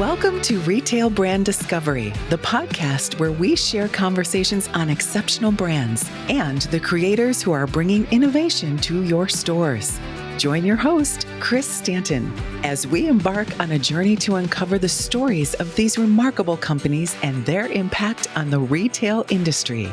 Welcome 0.00 0.40
to 0.44 0.58
Retail 0.60 1.10
Brand 1.10 1.44
Discovery, 1.44 2.14
the 2.30 2.38
podcast 2.38 3.20
where 3.20 3.32
we 3.32 3.54
share 3.54 3.86
conversations 3.86 4.66
on 4.68 4.88
exceptional 4.88 5.52
brands 5.52 6.08
and 6.30 6.62
the 6.62 6.80
creators 6.80 7.42
who 7.42 7.52
are 7.52 7.66
bringing 7.66 8.06
innovation 8.06 8.78
to 8.78 9.02
your 9.02 9.28
stores. 9.28 10.00
Join 10.38 10.64
your 10.64 10.76
host, 10.76 11.26
Chris 11.38 11.68
Stanton, 11.68 12.32
as 12.64 12.86
we 12.86 13.08
embark 13.08 13.60
on 13.60 13.72
a 13.72 13.78
journey 13.78 14.16
to 14.16 14.36
uncover 14.36 14.78
the 14.78 14.88
stories 14.88 15.52
of 15.56 15.76
these 15.76 15.98
remarkable 15.98 16.56
companies 16.56 17.14
and 17.22 17.44
their 17.44 17.66
impact 17.66 18.26
on 18.38 18.48
the 18.48 18.58
retail 18.58 19.26
industry. 19.28 19.92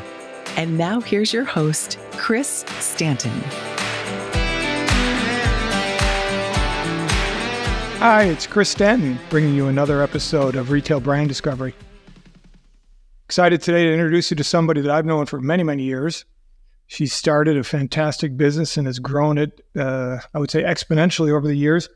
And 0.55 0.78
now 0.78 1.02
here's 1.02 1.34
your 1.34 1.44
host, 1.44 2.00
Chris 2.14 2.64
Stanton. 2.80 3.44
Hi, 8.00 8.25
it's 8.25 8.45
Chris 8.45 8.70
Stanton 8.70 9.18
bringing 9.27 9.55
you 9.55 9.70
another 9.70 10.03
episode 10.03 10.55
of 10.55 10.70
Retail 10.70 10.99
Brand 10.99 11.30
Discovery. 11.30 11.73
Excited 13.26 13.59
today 13.59 13.85
to 13.85 13.91
introduce 13.91 14.30
you 14.30 14.38
to 14.38 14.44
somebody 14.44 14.81
that 14.81 14.91
I've 14.91 15.08
known 15.08 15.26
for 15.26 15.41
many, 15.41 15.63
many 15.63 15.81
years. 15.81 16.23
She 16.86 17.08
started 17.08 17.58
a 17.58 17.63
fantastic 17.63 18.38
business 18.38 18.77
and 18.77 18.86
has 18.86 18.99
grown 18.99 19.39
it, 19.39 19.62
uh, 19.75 20.20
I 20.31 20.38
would 20.38 20.52
say, 20.52 20.62
exponentially 20.62 21.31
over 21.31 21.48
the 21.48 21.58
years. 21.58 21.89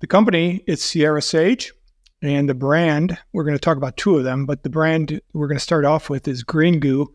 The 0.00 0.08
company 0.08 0.64
is 0.66 0.82
Sierra 0.82 1.22
Sage, 1.22 1.72
and 2.20 2.48
the 2.48 2.54
brand, 2.54 3.16
we're 3.32 3.44
going 3.44 3.54
to 3.54 3.60
talk 3.60 3.76
about 3.76 3.96
two 3.96 4.18
of 4.18 4.24
them, 4.24 4.44
but 4.44 4.64
the 4.64 4.70
brand 4.70 5.20
we're 5.34 5.46
going 5.46 5.56
to 5.56 5.62
start 5.62 5.84
off 5.84 6.10
with 6.10 6.26
is 6.26 6.42
Green 6.42 6.80
Goo. 6.80 7.14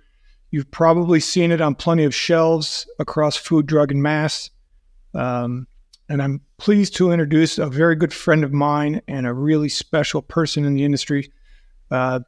You've 0.50 0.72
probably 0.72 1.20
seen 1.20 1.52
it 1.52 1.60
on 1.60 1.76
plenty 1.76 2.06
of 2.06 2.16
shelves 2.16 2.88
across 3.00 3.36
food, 3.36 3.66
drug, 3.66 3.92
and 3.92 4.02
mass. 4.02 4.50
Um, 5.14 5.68
and 6.10 6.22
I'm 6.22 6.42
pleased 6.58 6.96
to 6.98 7.12
introduce 7.12 7.58
a 7.58 7.68
very 7.68 7.96
good 7.96 8.14
friend 8.14 8.44
of 8.44 8.52
mine 8.52 9.02
and 9.08 9.26
a 9.26 9.34
really 9.34 9.70
special 9.70 10.22
person 10.22 10.66
in 10.66 10.74
the 10.74 10.84
industry. 10.84 11.32
Uh, 11.90 12.22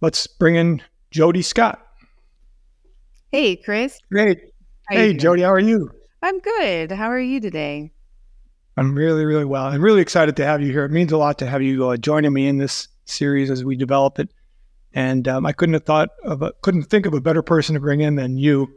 let's 0.00 0.26
bring 0.26 0.56
in 0.56 0.82
Jodi 1.10 1.42
Scott. 1.42 1.84
Hey, 3.32 3.56
Chris. 3.56 3.98
Great. 4.10 4.40
How 4.88 4.96
hey, 4.96 5.14
Jodi, 5.14 5.42
how 5.42 5.52
are 5.52 5.58
you? 5.58 5.90
I'm 6.22 6.38
good. 6.38 6.92
How 6.92 7.10
are 7.10 7.20
you 7.20 7.40
today? 7.40 7.92
I'm 8.76 8.94
really, 8.94 9.24
really 9.24 9.44
well. 9.44 9.66
I'm 9.66 9.82
really 9.82 10.02
excited 10.02 10.36
to 10.36 10.44
have 10.44 10.62
you 10.62 10.70
here. 10.70 10.84
It 10.84 10.92
means 10.92 11.12
a 11.12 11.16
lot 11.16 11.38
to 11.38 11.46
have 11.46 11.62
you 11.62 11.88
uh, 11.88 11.96
joining 11.96 12.32
me 12.32 12.46
in 12.46 12.58
this 12.58 12.88
series 13.06 13.50
as 13.50 13.64
we 13.64 13.76
develop 13.76 14.18
it. 14.18 14.30
And 14.92 15.26
um, 15.28 15.46
I 15.46 15.52
couldn't 15.52 15.74
have 15.74 15.84
thought 15.84 16.10
of 16.24 16.42
a, 16.42 16.52
couldn't 16.62 16.84
think 16.84 17.06
of 17.06 17.14
a 17.14 17.20
better 17.20 17.42
person 17.42 17.74
to 17.74 17.80
bring 17.80 18.00
in 18.00 18.16
than 18.16 18.38
you, 18.38 18.68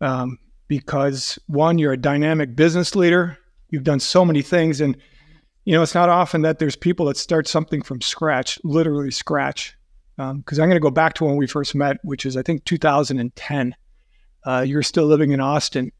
um, 0.00 0.38
because 0.66 1.38
one, 1.46 1.78
you're 1.78 1.92
a 1.92 1.96
dynamic 1.96 2.54
business 2.54 2.94
leader 2.94 3.37
you've 3.70 3.84
done 3.84 4.00
so 4.00 4.24
many 4.24 4.42
things 4.42 4.80
and 4.80 4.96
you 5.64 5.74
know 5.74 5.82
it's 5.82 5.94
not 5.94 6.08
often 6.08 6.42
that 6.42 6.58
there's 6.58 6.76
people 6.76 7.06
that 7.06 7.16
start 7.16 7.46
something 7.46 7.82
from 7.82 8.00
scratch 8.00 8.58
literally 8.64 9.10
scratch. 9.10 9.74
Because 10.16 10.58
um, 10.58 10.62
i'm 10.62 10.68
going 10.68 10.70
to 10.70 10.80
go 10.80 10.90
back 10.90 11.14
to 11.14 11.24
when 11.24 11.36
we 11.36 11.46
first 11.46 11.74
met 11.74 11.98
which 12.02 12.26
is 12.26 12.36
i 12.36 12.42
think 12.42 12.64
2010 12.64 13.74
uh, 14.44 14.64
you're 14.66 14.82
still 14.82 15.04
living 15.04 15.32
in 15.32 15.40
austin. 15.40 15.92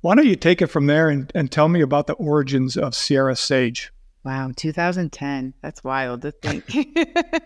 Why 0.00 0.16
don't 0.16 0.26
you 0.26 0.34
take 0.34 0.60
it 0.60 0.66
from 0.66 0.88
there 0.88 1.08
and, 1.08 1.30
and 1.34 1.52
tell 1.52 1.68
me 1.68 1.80
about 1.80 2.08
the 2.08 2.14
origins 2.14 2.76
of 2.76 2.94
sierra 2.94 3.36
sage? 3.36 3.92
Wow 4.24 4.50
2010 4.54 5.54
that's 5.62 5.84
wild 5.84 6.22
to 6.22 6.32
think. 6.32 6.64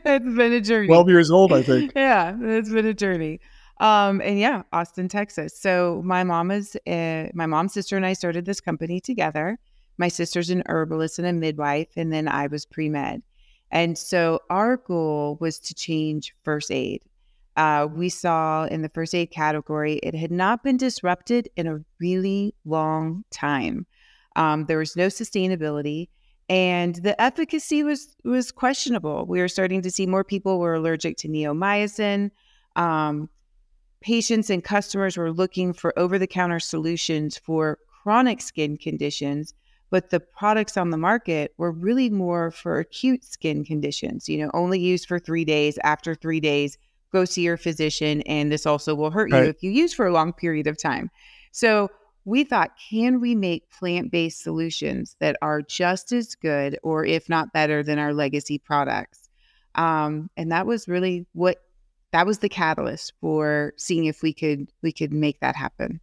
It's 0.09 0.37
been 0.37 0.53
a 0.53 0.61
journey. 0.61 0.87
12 0.87 1.09
years 1.09 1.31
old 1.31 1.53
i 1.53 1.63
think. 1.63 1.93
Yeah 1.97 2.37
it's 2.41 2.71
been 2.71 2.87
a 2.87 2.95
journey 2.95 3.41
um, 3.79 4.21
and 4.23 4.39
yeah, 4.39 4.63
Austin, 4.73 5.09
Texas. 5.09 5.59
So 5.59 6.01
my 6.05 6.25
mom 6.25 6.51
is 6.51 6.77
uh, 6.87 7.29
my 7.35 7.47
mom's 7.47 7.75
sister 7.75 7.97
and 7.97 8.07
I 8.07 8.15
started 8.15 8.47
this 8.47 8.61
company 8.61 9.01
together. 9.01 9.59
My 9.99 10.09
sister's 10.09 10.51
an 10.51 10.63
herbalist 10.67 11.19
and 11.19 11.29
a 11.29 11.33
midwife, 11.33 11.89
and 11.97 12.13
then 12.13 12.29
I 12.29 12.47
was 12.47 12.67
pre 12.67 12.89
med. 12.89 13.23
And 13.71 13.99
so 13.99 14.41
our 14.51 14.77
goal 14.77 15.39
was 15.41 15.59
to 15.61 15.75
change 15.75 16.35
first 16.45 16.71
aid. 16.71 17.03
Uh, 17.57 17.89
we 17.91 18.09
saw 18.09 18.67
in 18.67 18.83
the 18.83 18.91
first 18.91 19.15
aid 19.15 19.31
category, 19.31 19.95
it 20.03 20.15
had 20.15 20.31
not 20.31 20.63
been 20.63 20.77
disrupted 20.77 21.49
in 21.57 21.67
a 21.67 21.79
really 21.99 22.55
long 22.67 23.25
time. 23.31 23.87
Um, 24.37 24.67
there 24.67 24.79
was 24.79 24.97
no 24.97 25.07
sustainability, 25.07 26.09
and 26.49 26.95
the 26.97 27.21
efficacy 27.21 27.83
was 27.83 28.15
was 28.25 28.53
questionable. 28.53 29.25
We 29.27 29.41
were 29.41 29.49
starting 29.49 29.83
to 29.83 29.91
see 29.91 30.07
more 30.07 30.25
people 30.25 30.59
were 30.59 30.75
allergic 30.75 31.17
to 31.19 31.29
neomycin. 31.29 32.31
Um, 32.77 33.31
patients 34.07 34.51
and 34.51 34.63
customers 34.63 35.17
were 35.17 35.33
looking 35.33 35.73
for 35.73 35.93
over 35.99 36.19
the 36.19 36.27
counter 36.29 36.61
solutions 36.61 37.37
for 37.37 37.79
chronic 38.03 38.41
skin 38.41 38.77
conditions 38.77 39.53
but 39.91 40.11
the 40.11 40.21
products 40.21 40.77
on 40.77 40.91
the 40.91 40.97
market 40.97 41.55
were 41.59 41.71
really 41.71 42.11
more 42.11 42.51
for 42.51 42.79
acute 42.79 43.25
skin 43.25 43.65
conditions, 43.65 44.29
you 44.29 44.39
know, 44.39 44.51
only 44.53 44.81
used 44.81 45.07
for 45.07 45.19
three 45.19 45.45
days. 45.45 45.79
After 45.85 46.15
three 46.15 46.41
days, 46.41 46.77
go 47.13 47.25
see 47.25 47.43
your 47.43 47.57
physician, 47.57 48.23
and 48.23 48.51
this 48.51 48.67
also 48.67 48.95
will 48.95 49.11
hurt 49.11 49.31
right. 49.31 49.45
you 49.45 49.49
if 49.49 49.63
you 49.63 49.71
use 49.71 49.95
for 49.95 50.07
a 50.07 50.13
long 50.13 50.33
period 50.33 50.67
of 50.67 50.77
time. 50.77 51.11
So 51.53 51.89
we 52.25 52.43
thought, 52.43 52.73
can 52.91 53.21
we 53.21 53.37
make 53.37 53.71
plant 53.71 54.11
based 54.11 54.43
solutions 54.43 55.15
that 55.21 55.37
are 55.41 55.63
just 55.63 56.11
as 56.11 56.35
good, 56.35 56.79
or 56.83 57.05
if 57.05 57.29
not 57.29 57.53
better, 57.53 57.85
than 57.85 57.99
our 58.01 58.13
legacy 58.13 58.59
products? 58.59 59.29
Um, 59.77 60.31
and 60.37 60.51
that 60.51 60.67
was 60.67 60.89
really 60.89 61.27
what 61.33 61.59
that 62.13 62.27
was 62.27 62.39
the 62.39 62.49
catalyst 62.49 63.13
for 63.21 63.73
seeing 63.77 64.07
if 64.07 64.23
we 64.23 64.33
could 64.33 64.69
we 64.83 64.93
could 64.93 65.13
make 65.13 65.41
that 65.41 65.57
happen. 65.57 66.01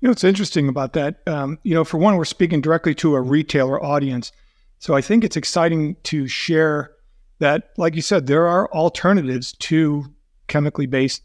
You 0.00 0.08
know, 0.08 0.12
it's 0.12 0.24
interesting 0.24 0.68
about 0.68 0.94
that, 0.94 1.20
um, 1.26 1.58
you 1.62 1.74
know, 1.74 1.84
for 1.84 1.98
one, 1.98 2.16
we're 2.16 2.24
speaking 2.24 2.62
directly 2.62 2.94
to 2.96 3.14
a 3.14 3.20
retailer 3.20 3.82
audience. 3.82 4.32
So 4.78 4.94
I 4.94 5.02
think 5.02 5.24
it's 5.24 5.36
exciting 5.36 5.96
to 6.04 6.26
share 6.26 6.92
that, 7.38 7.70
like 7.76 7.94
you 7.94 8.00
said, 8.00 8.26
there 8.26 8.46
are 8.46 8.70
alternatives 8.72 9.52
to 9.52 10.06
chemically 10.46 10.86
based 10.86 11.22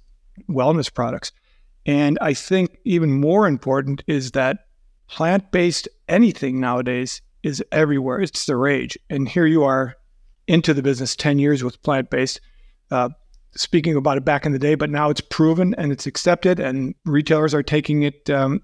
wellness 0.49 0.93
products. 0.93 1.31
And 1.85 2.17
I 2.19 2.33
think 2.33 2.77
even 2.83 3.13
more 3.13 3.47
important 3.47 4.03
is 4.07 4.31
that 4.31 4.65
plant 5.07 5.51
based 5.51 5.87
anything 6.09 6.59
nowadays 6.59 7.21
is 7.43 7.63
everywhere. 7.71 8.19
It's 8.19 8.45
the 8.45 8.57
rage. 8.57 8.97
And 9.09 9.29
here 9.29 9.45
you 9.45 9.63
are 9.63 9.95
into 10.47 10.73
the 10.73 10.81
business 10.81 11.15
10 11.15 11.39
years 11.39 11.63
with 11.63 11.81
plant 11.81 12.09
based. 12.09 12.41
Uh, 12.91 13.09
speaking 13.55 13.95
about 13.95 14.17
it 14.17 14.25
back 14.25 14.45
in 14.45 14.51
the 14.51 14.59
day, 14.59 14.75
but 14.75 14.89
now 14.89 15.09
it's 15.09 15.21
proven 15.21 15.73
and 15.75 15.91
it's 15.91 16.05
accepted, 16.05 16.59
and 16.59 16.95
retailers 17.05 17.53
are 17.53 17.63
taking 17.63 18.03
it 18.03 18.29
um, 18.29 18.61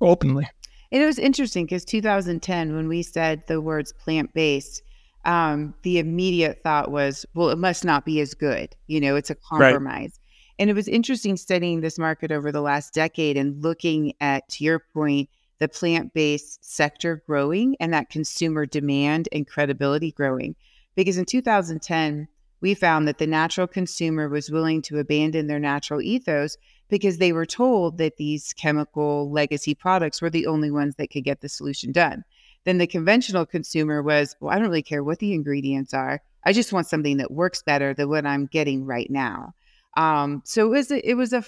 openly. 0.00 0.48
And 0.92 1.02
it 1.02 1.06
was 1.06 1.18
interesting 1.18 1.66
because 1.66 1.84
2010, 1.84 2.74
when 2.74 2.88
we 2.88 3.02
said 3.02 3.46
the 3.46 3.60
words 3.60 3.92
plant 3.92 4.32
based, 4.34 4.82
um, 5.24 5.74
the 5.82 5.98
immediate 5.98 6.62
thought 6.62 6.90
was, 6.90 7.24
well, 7.34 7.50
it 7.50 7.58
must 7.58 7.84
not 7.84 8.04
be 8.04 8.20
as 8.20 8.34
good. 8.34 8.74
You 8.86 9.00
know, 9.00 9.16
it's 9.16 9.30
a 9.30 9.34
compromise. 9.34 10.18
Right. 10.18 10.20
And 10.58 10.70
it 10.70 10.74
was 10.74 10.88
interesting 10.88 11.36
studying 11.36 11.80
this 11.80 11.98
market 11.98 12.32
over 12.32 12.50
the 12.50 12.60
last 12.60 12.92
decade 12.92 13.36
and 13.36 13.62
looking 13.62 14.14
at, 14.20 14.48
to 14.50 14.64
your 14.64 14.80
point, 14.92 15.28
the 15.58 15.68
plant 15.68 16.12
based 16.12 16.64
sector 16.64 17.22
growing 17.26 17.76
and 17.80 17.92
that 17.92 18.10
consumer 18.10 18.66
demand 18.66 19.28
and 19.32 19.46
credibility 19.46 20.10
growing. 20.10 20.56
Because 20.96 21.18
in 21.18 21.24
2010, 21.24 22.28
we 22.60 22.74
found 22.74 23.08
that 23.08 23.18
the 23.18 23.26
natural 23.26 23.66
consumer 23.66 24.28
was 24.28 24.50
willing 24.50 24.82
to 24.82 24.98
abandon 24.98 25.46
their 25.46 25.58
natural 25.58 26.00
ethos 26.00 26.56
because 26.88 27.18
they 27.18 27.32
were 27.32 27.46
told 27.46 27.98
that 27.98 28.16
these 28.16 28.52
chemical 28.52 29.30
legacy 29.30 29.74
products 29.74 30.20
were 30.20 30.30
the 30.30 30.46
only 30.46 30.70
ones 30.70 30.96
that 30.96 31.10
could 31.10 31.24
get 31.24 31.40
the 31.40 31.48
solution 31.48 31.92
done. 31.92 32.24
Then 32.64 32.78
the 32.78 32.86
conventional 32.86 33.46
consumer 33.46 34.02
was, 34.02 34.36
well, 34.40 34.52
I 34.52 34.58
don't 34.58 34.68
really 34.68 34.82
care 34.82 35.02
what 35.02 35.18
the 35.18 35.32
ingredients 35.32 35.94
are. 35.94 36.20
I 36.44 36.52
just 36.52 36.72
want 36.72 36.86
something 36.86 37.16
that 37.18 37.30
works 37.30 37.62
better 37.62 37.94
than 37.94 38.08
what 38.08 38.26
I'm 38.26 38.46
getting 38.46 38.84
right 38.84 39.10
now. 39.10 39.54
Um, 39.96 40.42
so 40.44 40.66
it 40.66 40.70
was 40.70 40.90
a, 40.90 41.08
it 41.08 41.14
was 41.14 41.32
a 41.32 41.44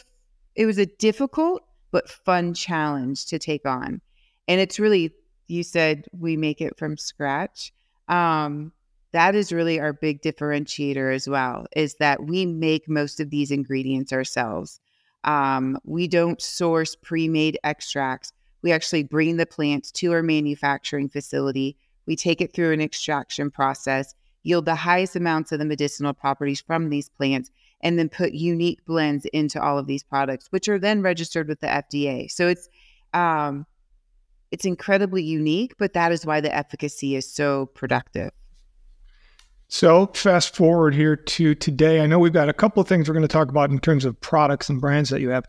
it 0.54 0.66
was 0.66 0.78
a 0.78 0.86
difficult 0.86 1.62
but 1.90 2.10
fun 2.10 2.54
challenge 2.54 3.26
to 3.26 3.38
take 3.38 3.64
on, 3.66 4.00
and 4.48 4.60
it's 4.60 4.78
really 4.78 5.12
you 5.46 5.62
said 5.62 6.06
we 6.12 6.36
make 6.36 6.60
it 6.60 6.78
from 6.78 6.96
scratch. 6.96 7.72
Um, 8.08 8.72
that 9.12 9.34
is 9.34 9.52
really 9.52 9.78
our 9.78 9.92
big 9.92 10.22
differentiator 10.22 11.14
as 11.14 11.28
well 11.28 11.66
is 11.76 11.94
that 11.96 12.24
we 12.24 12.46
make 12.46 12.88
most 12.88 13.20
of 13.20 13.30
these 13.30 13.50
ingredients 13.50 14.12
ourselves. 14.12 14.80
Um, 15.24 15.78
we 15.84 16.08
don't 16.08 16.40
source 16.40 16.96
pre-made 16.96 17.58
extracts. 17.62 18.32
We 18.62 18.72
actually 18.72 19.04
bring 19.04 19.36
the 19.36 19.46
plants 19.46 19.92
to 19.92 20.12
our 20.12 20.22
manufacturing 20.22 21.08
facility. 21.08 21.76
We 22.06 22.16
take 22.16 22.40
it 22.40 22.52
through 22.52 22.72
an 22.72 22.80
extraction 22.80 23.50
process 23.50 24.14
yield 24.42 24.64
the 24.64 24.74
highest 24.74 25.16
amounts 25.16 25.52
of 25.52 25.58
the 25.58 25.64
medicinal 25.64 26.12
properties 26.12 26.60
from 26.60 26.88
these 26.88 27.08
plants 27.08 27.50
and 27.80 27.98
then 27.98 28.08
put 28.08 28.32
unique 28.32 28.84
blends 28.84 29.24
into 29.26 29.60
all 29.60 29.78
of 29.78 29.86
these 29.86 30.02
products 30.02 30.48
which 30.50 30.68
are 30.68 30.78
then 30.78 31.02
registered 31.02 31.48
with 31.48 31.60
the 31.60 31.66
fda 31.66 32.30
so 32.30 32.48
it's 32.48 32.68
um, 33.14 33.66
it's 34.50 34.64
incredibly 34.64 35.22
unique 35.22 35.74
but 35.78 35.92
that 35.92 36.12
is 36.12 36.26
why 36.26 36.40
the 36.40 36.54
efficacy 36.54 37.14
is 37.14 37.30
so 37.30 37.66
productive 37.66 38.30
so, 39.72 40.10
fast 40.12 40.54
forward 40.54 40.94
here 40.94 41.16
to 41.16 41.54
today. 41.54 42.02
I 42.02 42.06
know 42.06 42.18
we've 42.18 42.30
got 42.30 42.50
a 42.50 42.52
couple 42.52 42.82
of 42.82 42.86
things 42.86 43.08
we're 43.08 43.14
going 43.14 43.26
to 43.26 43.26
talk 43.26 43.48
about 43.48 43.70
in 43.70 43.78
terms 43.78 44.04
of 44.04 44.20
products 44.20 44.68
and 44.68 44.82
brands 44.82 45.08
that 45.08 45.22
you 45.22 45.30
have. 45.30 45.46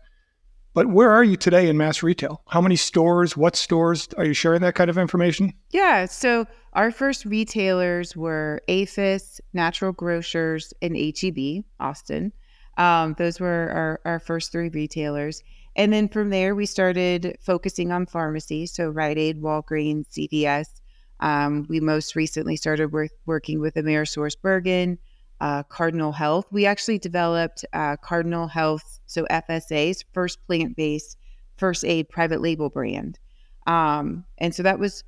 But 0.72 0.86
where 0.86 1.10
are 1.10 1.22
you 1.22 1.36
today 1.36 1.68
in 1.68 1.76
mass 1.76 2.02
retail? 2.02 2.40
How 2.48 2.62
many 2.62 2.74
stores? 2.74 3.36
What 3.36 3.54
stores 3.54 4.08
are 4.16 4.24
you 4.24 4.32
sharing 4.32 4.62
that 4.62 4.76
kind 4.76 4.88
of 4.88 4.96
information? 4.96 5.52
Yeah. 5.72 6.06
So 6.06 6.46
our 6.72 6.90
first 6.90 7.26
retailers 7.26 8.16
were 8.16 8.62
APHIS, 8.66 9.42
Natural 9.52 9.92
Grocers, 9.92 10.72
and 10.80 10.96
HEB, 10.96 11.62
Austin. 11.78 12.32
Um, 12.78 13.16
those 13.18 13.38
were 13.40 14.00
our, 14.06 14.10
our 14.10 14.20
first 14.20 14.52
three 14.52 14.70
retailers. 14.70 15.42
And 15.76 15.92
then 15.92 16.08
from 16.08 16.30
there, 16.30 16.54
we 16.54 16.64
started 16.64 17.36
focusing 17.42 17.92
on 17.92 18.06
pharmacy. 18.06 18.64
So 18.64 18.88
Rite 18.88 19.18
Aid, 19.18 19.42
Walgreens, 19.42 20.06
CVS. 20.08 20.80
Um, 21.20 21.66
we 21.68 21.80
most 21.80 22.16
recently 22.16 22.56
started 22.56 22.92
work, 22.92 23.10
working 23.26 23.60
with 23.60 23.74
Amerisource 23.74 24.34
Bergen, 24.40 24.98
uh, 25.40 25.62
Cardinal 25.64 26.12
Health. 26.12 26.46
We 26.50 26.66
actually 26.66 26.98
developed 26.98 27.64
uh, 27.72 27.96
Cardinal 27.96 28.48
Health, 28.48 29.00
so 29.06 29.26
FSA's 29.30 30.04
first 30.12 30.44
plant 30.46 30.76
based 30.76 31.16
first 31.56 31.84
aid 31.84 32.08
private 32.08 32.40
label 32.40 32.68
brand. 32.68 33.18
Um, 33.66 34.24
and 34.38 34.54
so 34.54 34.62
that 34.62 34.78
was 34.78 35.04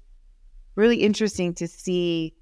really 0.76 0.98
interesting 0.98 1.54
to 1.54 1.66
see 1.66 2.34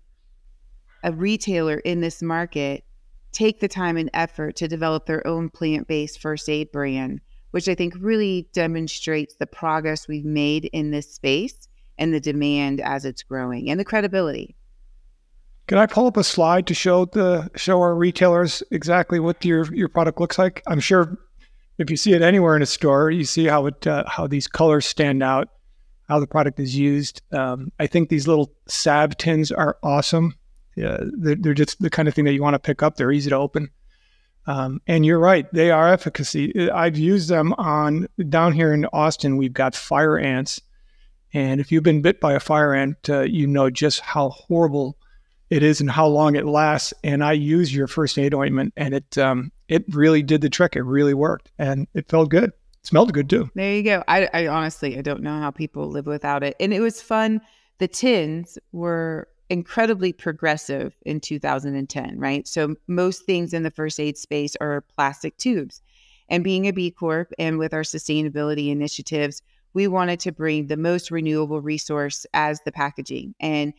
a 1.03 1.13
retailer 1.13 1.79
in 1.79 2.01
this 2.01 2.23
market 2.23 2.85
take 3.33 3.61
the 3.61 3.69
time 3.69 3.97
and 3.97 4.11
effort 4.15 4.57
to 4.57 4.69
develop 4.69 5.07
their 5.07 5.27
own 5.27 5.51
plant 5.51 5.89
based 5.89 6.21
first 6.21 6.49
aid 6.49 6.71
brand, 6.71 7.21
which 7.51 7.69
I 7.69 7.75
think 7.75 7.95
really 7.99 8.49
demonstrates 8.53 9.35
the 9.37 9.47
progress 9.47 10.09
we've 10.09 10.25
made 10.25 10.67
in 10.67 10.91
this 10.91 11.13
space 11.13 11.69
and 11.99 12.12
the 12.12 12.20
demand 12.20 12.81
as 12.81 13.05
it's 13.05 13.23
growing 13.23 13.70
and 13.70 13.79
the 13.79 13.85
credibility. 13.85 14.56
Can 15.67 15.79
I 15.79 15.87
pull 15.87 16.06
up 16.06 16.17
a 16.17 16.25
slide 16.25 16.67
to 16.67 16.75
show 16.75 17.06
the 17.06 17.50
show 17.56 17.81
our 17.81 17.94
retailers 17.94 18.62
exactly 18.70 19.19
what 19.19 19.44
your 19.44 19.73
your 19.75 19.88
product 19.88 20.20
looks 20.20 20.38
like? 20.38 20.62
I'm 20.67 20.81
sure 20.81 21.19
if 21.79 21.91
you 21.91 21.96
see 21.96 22.12
it 22.12 22.23
anywhere 22.23 22.55
in 22.55 22.62
a 22.62 22.67
store, 22.67 23.11
you 23.11 23.25
see 23.25 23.46
how 23.46 23.67
it 23.67 23.87
uh, 23.87 24.05
how 24.06 24.26
these 24.26 24.46
colors 24.46 24.85
stand 24.85 25.23
out, 25.23 25.49
how 26.08 26.20
the 26.20 26.26
product 26.26 26.61
is 26.61 26.76
used. 26.76 27.23
Um, 27.32 27.73
I 27.81 27.87
think 27.87 28.08
these 28.08 28.29
little 28.29 28.52
salve 28.69 29.17
tins 29.17 29.50
are 29.50 29.79
awesome. 29.82 30.35
Yeah, 30.76 30.99
they're, 31.00 31.37
they're, 31.37 31.55
just 31.55 31.81
the 31.81 31.88
kind 31.88 32.08
of 32.08 32.14
thing 32.14 32.25
that 32.25 32.32
you 32.32 32.43
want 32.43 32.55
to 32.55 32.58
pick 32.58 32.82
up. 32.82 32.96
They're 32.96 33.12
easy 33.12 33.31
to 33.31 33.37
open. 33.37 33.70
Um, 34.46 34.82
and 34.87 35.06
you're 35.06 35.20
right, 35.20 35.50
they 35.55 35.70
are 35.70 35.88
efficacy. 35.88 36.69
I've 36.70 36.99
used 36.99 37.31
them 37.31 37.55
on 37.55 38.08
down 38.29 38.52
here 38.52 38.75
in 38.75 38.85
Austin. 38.87 39.37
We've 39.37 39.52
got 39.52 39.75
fire 39.75 40.19
ants, 40.19 40.61
and 41.35 41.61
if 41.61 41.73
you've 41.73 41.83
been 41.83 42.01
bit 42.01 42.21
by 42.21 42.33
a 42.33 42.41
fire 42.41 42.73
ant, 42.73 43.11
uh, 43.11 43.23
you 43.23 43.47
know 43.47 43.69
just 43.69 44.01
how 44.01 44.31
horrible 44.31 44.97
it 45.51 45.63
is 45.63 45.81
and 45.81 45.91
how 45.91 46.07
long 46.07 46.37
it 46.37 46.47
lasts. 46.47 46.95
And 47.03 47.23
I 47.23 47.33
used 47.33 47.73
your 47.73 47.89
first 47.89 48.19
aid 48.19 48.33
ointment, 48.33 48.73
and 48.77 48.95
it 48.95 49.19
um, 49.19 49.51
it 49.69 49.85
really 49.89 50.23
did 50.23 50.41
the 50.41 50.49
trick. 50.49 50.77
It 50.77 50.83
really 50.83 51.15
worked, 51.15 51.51
and 51.59 51.87
it 51.93 52.09
felt 52.09 52.31
good. 52.31 52.45
It 52.45 52.87
smelled 52.87 53.13
good 53.13 53.29
too. 53.29 53.51
There 53.55 53.75
you 53.75 53.83
go. 53.83 54.05
I, 54.09 54.29
I 54.33 54.47
honestly 54.47 54.97
I 54.97 55.03
don't 55.03 55.23
know 55.23 55.39
how 55.41 55.51
people 55.51 55.89
live 55.89 56.07
without 56.07 56.43
it, 56.45 56.57
and 56.61 56.73
it 56.73 56.81
was 56.81 57.03
fun. 57.03 57.41
The 57.79 57.89
tins 57.89 58.57
were 58.73 59.29
incredibly 59.51 60.13
progressive 60.13 60.95
in 61.05 61.21
2010, 61.21 62.19
right? 62.19 62.47
So 62.49 62.77
most 62.87 63.25
things 63.25 63.53
in 63.53 63.63
the 63.63 63.71
first 63.71 64.01
aid 64.01 64.17
space 64.17 64.57
are 64.61 64.85
plastic 64.97 65.37
tubes. 65.37 65.83
And 66.31 66.43
being 66.43 66.67
a 66.67 66.73
B 66.73 66.91
Corp 66.91 67.33
and 67.39 67.59
with 67.59 67.75
our 67.75 67.83
sustainability 67.83 68.71
initiatives, 68.71 69.43
we 69.75 69.88
wanted 69.88 70.21
to 70.21 70.32
bring 70.32 70.69
the 70.69 70.76
most 70.76 71.11
renewable 71.11 71.61
resource 71.61 72.25
as 72.32 72.61
the 72.65 72.73
packaging. 72.73 73.35
And 73.41 73.75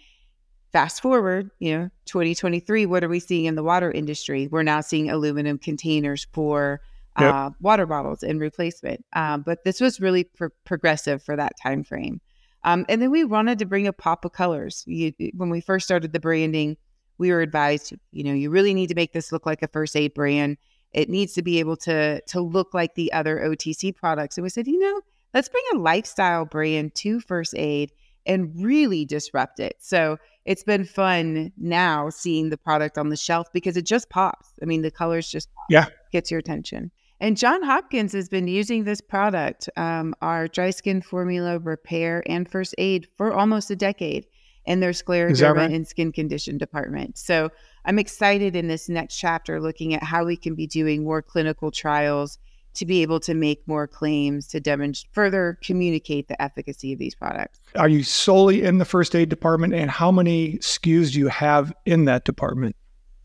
fast 0.71 1.01
forward, 1.01 1.49
you 1.59 1.77
know, 1.77 1.89
2023, 2.05 2.85
what 2.85 3.03
are 3.03 3.09
we 3.09 3.19
seeing 3.19 3.45
in 3.45 3.55
the 3.55 3.63
water 3.63 3.89
industry? 3.91 4.47
We're 4.47 4.63
now 4.63 4.81
seeing 4.81 5.09
aluminum 5.09 5.57
containers 5.57 6.27
for 6.33 6.81
yep. 7.17 7.33
uh, 7.33 7.49
water 7.61 7.85
bottles 7.85 8.23
and 8.23 8.41
replacement. 8.41 9.05
Um, 9.13 9.41
but 9.41 9.63
this 9.63 9.79
was 9.79 10.01
really 10.01 10.25
pro- 10.25 10.49
progressive 10.65 11.23
for 11.23 11.37
that 11.37 11.53
time 11.63 11.83
frame. 11.83 12.19
Um, 12.65 12.85
and 12.89 13.01
then 13.01 13.09
we 13.09 13.23
wanted 13.23 13.59
to 13.59 13.65
bring 13.65 13.87
a 13.87 13.93
pop 13.93 14.25
of 14.25 14.33
colors. 14.33 14.83
You, 14.85 15.13
when 15.35 15.49
we 15.49 15.61
first 15.61 15.85
started 15.85 16.11
the 16.11 16.19
branding, 16.19 16.75
we 17.17 17.31
were 17.31 17.41
advised, 17.41 17.93
you 18.11 18.23
know, 18.23 18.33
you 18.33 18.49
really 18.49 18.73
need 18.73 18.87
to 18.87 18.95
make 18.95 19.13
this 19.13 19.31
look 19.31 19.45
like 19.45 19.61
a 19.61 19.67
first 19.69 19.95
aid 19.95 20.13
brand. 20.13 20.57
It 20.91 21.09
needs 21.09 21.33
to 21.33 21.41
be 21.41 21.59
able 21.59 21.77
to 21.77 22.21
to 22.21 22.41
look 22.41 22.73
like 22.73 22.95
the 22.95 23.13
other 23.13 23.39
OTC 23.39 23.95
products. 23.95 24.37
And 24.37 24.43
we 24.43 24.49
said, 24.49 24.67
you 24.67 24.79
know, 24.79 25.01
let's 25.35 25.49
bring 25.49 25.63
a 25.73 25.77
lifestyle 25.77 26.45
brand 26.45 26.95
to 26.95 27.19
first 27.19 27.53
aid 27.55 27.91
and 28.25 28.51
really 28.55 29.05
disrupt 29.05 29.59
it. 29.59 29.75
So 29.79 30.17
it's 30.45 30.63
been 30.63 30.85
fun 30.85 31.51
now 31.57 32.09
seeing 32.09 32.49
the 32.49 32.57
product 32.57 32.97
on 32.97 33.09
the 33.09 33.17
shelf 33.17 33.47
because 33.53 33.77
it 33.77 33.85
just 33.85 34.09
pops. 34.09 34.49
I 34.61 34.65
mean, 34.65 34.81
the 34.81 34.89
colors 34.89 35.29
just 35.29 35.53
pop, 35.53 35.65
yeah 35.69 35.85
gets 36.11 36.31
your 36.31 36.39
attention. 36.39 36.89
And 37.19 37.37
John 37.37 37.63
Hopkins 37.63 38.13
has 38.13 38.29
been 38.29 38.47
using 38.47 38.83
this 38.83 39.01
product, 39.01 39.69
um, 39.77 40.15
our 40.21 40.47
dry 40.47 40.71
skin 40.71 41.01
formula 41.01 41.59
repair 41.59 42.23
and 42.25 42.49
first 42.49 42.75
aid, 42.77 43.07
for 43.17 43.33
almost 43.33 43.71
a 43.71 43.75
decade 43.75 44.25
in 44.65 44.79
their 44.79 44.91
scleroderma 44.91 45.55
right? 45.55 45.71
and 45.71 45.87
skin 45.87 46.11
condition 46.11 46.57
department. 46.57 47.17
So 47.17 47.49
I'm 47.85 47.99
excited 47.99 48.55
in 48.55 48.67
this 48.67 48.89
next 48.89 49.17
chapter 49.17 49.61
looking 49.61 49.93
at 49.93 50.03
how 50.03 50.25
we 50.25 50.35
can 50.35 50.55
be 50.55 50.67
doing 50.67 51.03
more 51.03 51.21
clinical 51.21 51.71
trials 51.71 52.39
to 52.75 52.85
be 52.85 53.01
able 53.01 53.19
to 53.21 53.33
make 53.33 53.67
more 53.67 53.87
claims 53.87 54.47
to 54.47 54.59
demonstrate 54.59 55.13
further 55.13 55.57
communicate 55.63 56.27
the 56.27 56.41
efficacy 56.41 56.93
of 56.93 56.99
these 56.99 57.15
products. 57.15 57.59
Are 57.75 57.89
you 57.89 58.03
solely 58.03 58.63
in 58.63 58.77
the 58.77 58.85
first 58.85 59.15
aid 59.15 59.29
department 59.29 59.73
and 59.73 59.89
how 59.89 60.11
many 60.11 60.57
SKUs 60.57 61.13
do 61.13 61.19
you 61.19 61.27
have 61.27 61.73
in 61.85 62.05
that 62.05 62.25
department? 62.25 62.75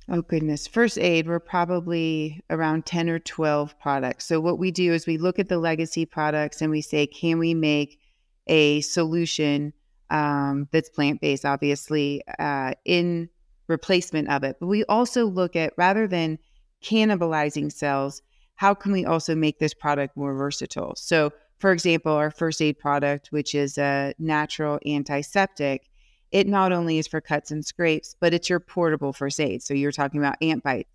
Oh 0.08 0.22
goodness. 0.22 0.66
First 0.66 0.98
aid, 0.98 1.28
we're 1.28 1.38
probably 1.38 2.42
around 2.50 2.84
10 2.84 3.08
or 3.08 3.20
12 3.20 3.78
products. 3.78 4.26
So 4.26 4.40
what 4.40 4.58
we 4.58 4.72
do 4.72 4.92
is 4.92 5.06
we 5.06 5.18
look 5.18 5.38
at 5.38 5.48
the 5.48 5.58
legacy 5.58 6.04
products 6.04 6.60
and 6.60 6.70
we 6.70 6.80
say, 6.80 7.06
can 7.06 7.38
we 7.38 7.54
make 7.54 8.00
a 8.48 8.80
solution 8.80 9.72
um, 10.10 10.68
that's 10.72 10.90
plant-based, 10.90 11.44
obviously, 11.44 12.22
uh, 12.38 12.72
in 12.84 13.28
replacement 13.68 14.28
of 14.28 14.44
it. 14.44 14.56
But 14.60 14.66
we 14.66 14.84
also 14.84 15.24
look 15.26 15.56
at 15.56 15.72
rather 15.76 16.06
than 16.06 16.38
cannibalizing 16.82 17.72
cells, 17.72 18.22
how 18.60 18.74
can 18.74 18.92
we 18.92 19.06
also 19.06 19.34
make 19.34 19.58
this 19.58 19.72
product 19.72 20.14
more 20.18 20.34
versatile? 20.34 20.92
So, 20.94 21.32
for 21.60 21.72
example, 21.72 22.12
our 22.12 22.30
first 22.30 22.60
aid 22.60 22.78
product, 22.78 23.28
which 23.32 23.54
is 23.54 23.78
a 23.78 24.12
natural 24.18 24.78
antiseptic, 24.86 25.88
it 26.30 26.46
not 26.46 26.70
only 26.70 26.98
is 26.98 27.08
for 27.08 27.22
cuts 27.22 27.50
and 27.50 27.64
scrapes, 27.64 28.16
but 28.20 28.34
it's 28.34 28.50
your 28.50 28.60
portable 28.60 29.14
first 29.14 29.40
aid. 29.40 29.62
So, 29.62 29.72
you're 29.72 29.92
talking 29.92 30.20
about 30.20 30.36
ant 30.42 30.62
bite. 30.62 30.88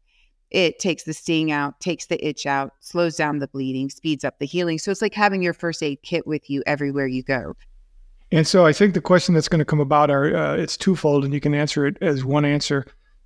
It 0.51 0.77
takes 0.77 1.05
the 1.05 1.13
sting 1.13 1.51
out, 1.51 1.79
takes 1.79 2.05
the 2.05 2.23
itch 2.23 2.45
out, 2.45 2.73
slows 2.81 3.15
down 3.15 3.39
the 3.39 3.47
bleeding, 3.47 3.89
speeds 3.89 4.23
up 4.23 4.37
the 4.37 4.45
healing. 4.45 4.77
So, 4.77 4.91
it's 4.91 5.01
like 5.01 5.15
having 5.15 5.41
your 5.41 5.55
first 5.55 5.81
aid 5.81 6.03
kit 6.03 6.27
with 6.27 6.47
you 6.51 6.61
everywhere 6.67 7.07
you 7.07 7.23
go. 7.23 7.55
And 8.31 8.45
so, 8.45 8.63
I 8.67 8.73
think 8.73 8.93
the 8.93 9.01
question 9.01 9.33
that's 9.33 9.49
going 9.49 9.57
to 9.57 9.65
come 9.65 9.79
about 9.79 10.11
are 10.11 10.35
uh, 10.35 10.55
it's 10.55 10.77
twofold, 10.77 11.25
and 11.25 11.33
you 11.33 11.41
can 11.41 11.55
answer 11.55 11.87
it 11.87 11.97
as 11.99 12.23
one 12.23 12.45
answer 12.45 12.85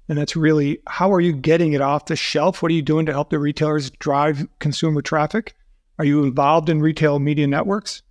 and 0.10 0.18
that's 0.18 0.36
really 0.36 0.82
how 0.88 1.14
are 1.14 1.22
you 1.22 1.32
getting 1.32 1.74
it 1.74 1.82
off 1.82 2.06
the 2.06 2.16
shelf? 2.16 2.62
What 2.62 2.72
are 2.72 2.76
you 2.76 2.82
doing 2.82 3.06
to 3.06 3.14
help 3.14 3.30
the 3.30 3.40
retailers 3.40 3.92
drive 3.92 4.48
consumer 4.60 5.02
traffic? 5.02 5.56
Are 6.00 6.06
you 6.06 6.24
involved 6.24 6.70
in 6.70 6.82
retail 6.82 7.20
media 7.20 7.48
networks? 7.48 8.02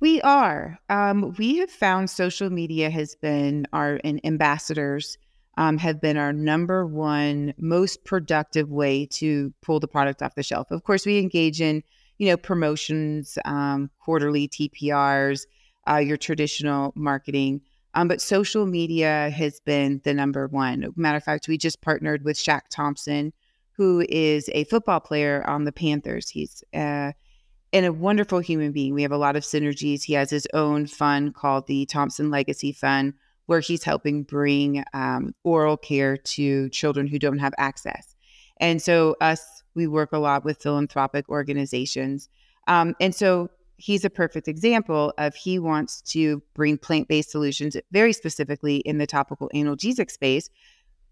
We 0.00 0.20
are. 0.22 0.80
Um, 0.90 1.34
we 1.38 1.58
have 1.58 1.70
found 1.70 2.10
social 2.10 2.50
media 2.50 2.90
has 2.90 3.14
been 3.14 3.68
our 3.72 4.00
ambassadors 4.04 5.16
um, 5.56 5.78
have 5.78 6.00
been 6.00 6.16
our 6.16 6.32
number 6.32 6.86
one 6.86 7.54
most 7.58 8.04
productive 8.04 8.70
way 8.70 9.06
to 9.06 9.52
pull 9.62 9.80
the 9.80 9.88
product 9.88 10.22
off 10.22 10.34
the 10.34 10.42
shelf. 10.42 10.70
Of 10.70 10.84
course, 10.84 11.06
we 11.06 11.18
engage 11.18 11.60
in 11.60 11.82
you 12.18 12.28
know 12.28 12.36
promotions, 12.36 13.38
um, 13.44 13.90
quarterly 14.00 14.48
TPRs, 14.48 15.46
uh, 15.88 15.96
your 15.96 16.16
traditional 16.16 16.92
marketing. 16.96 17.60
Um, 17.94 18.08
but 18.08 18.20
social 18.20 18.66
media 18.66 19.30
has 19.30 19.60
been 19.60 20.00
the 20.04 20.14
number 20.14 20.46
one. 20.48 20.92
Matter 20.96 21.18
of 21.18 21.24
fact, 21.24 21.48
we 21.48 21.58
just 21.58 21.82
partnered 21.82 22.24
with 22.24 22.36
Shaq 22.36 22.62
Thompson, 22.70 23.32
who 23.72 24.04
is 24.08 24.48
a 24.52 24.64
football 24.64 25.00
player 25.00 25.44
on 25.46 25.64
the 25.64 25.72
Panthers. 25.72 26.28
He's 26.28 26.64
uh, 26.72 27.12
and 27.72 27.86
a 27.86 27.92
wonderful 27.92 28.40
human 28.40 28.72
being. 28.72 28.94
We 28.94 29.02
have 29.02 29.12
a 29.12 29.18
lot 29.18 29.36
of 29.36 29.44
synergies. 29.44 30.04
He 30.04 30.12
has 30.12 30.30
his 30.30 30.46
own 30.52 30.86
fund 30.86 31.34
called 31.34 31.66
the 31.66 31.86
Thompson 31.86 32.30
Legacy 32.30 32.72
Fund, 32.72 33.14
where 33.46 33.60
he's 33.60 33.82
helping 33.82 34.22
bring 34.24 34.84
um, 34.92 35.34
oral 35.42 35.76
care 35.76 36.16
to 36.16 36.68
children 36.68 37.06
who 37.06 37.18
don't 37.18 37.38
have 37.38 37.54
access. 37.58 38.14
And 38.58 38.80
so, 38.80 39.16
us, 39.20 39.62
we 39.74 39.86
work 39.86 40.12
a 40.12 40.18
lot 40.18 40.44
with 40.44 40.62
philanthropic 40.62 41.28
organizations. 41.28 42.28
Um, 42.68 42.94
and 43.00 43.14
so, 43.14 43.48
he's 43.82 44.04
a 44.04 44.10
perfect 44.10 44.46
example 44.46 45.12
of 45.18 45.34
he 45.34 45.58
wants 45.58 46.00
to 46.02 46.40
bring 46.54 46.78
plant-based 46.78 47.28
solutions 47.28 47.76
very 47.90 48.12
specifically 48.12 48.76
in 48.76 48.98
the 48.98 49.08
topical 49.08 49.50
analgesic 49.52 50.08
space 50.08 50.48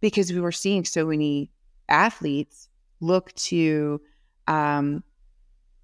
because 0.01 0.33
we 0.33 0.41
were 0.41 0.53
seeing 0.53 0.85
so 0.85 1.05
many 1.05 1.51
athletes 1.89 2.69
look 3.01 3.33
to 3.35 4.01
um, 4.47 5.03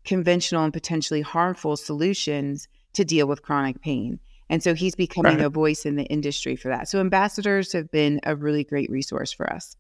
conventional 0.05 0.63
and 0.63 0.73
potentially 0.73 1.23
harmful 1.23 1.77
solutions 1.77 2.69
to 2.93 3.05
deal 3.05 3.27
with 3.27 3.43
chronic 3.43 3.81
pain. 3.83 4.21
And 4.49 4.63
so 4.63 4.73
he's 4.73 4.95
becoming 4.95 5.39
right. 5.39 5.47
a 5.47 5.51
voice 5.51 5.87
in 5.87 5.97
the 5.97 6.05
industry 6.05 6.55
for 6.55 6.69
that. 6.69 6.89
So 6.89 7.01
ambassadors 7.01 7.73
have 7.73 7.91
been 7.91 8.21
a 8.23 8.37
really 8.37 8.63
great 8.63 8.89
resource 8.91 9.33
for 9.33 9.53
us. 9.53 9.77